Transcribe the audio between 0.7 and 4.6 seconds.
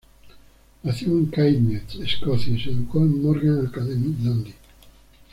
Nació en Caithness, Escocia, y se educó en Morgan Academy, Dundee.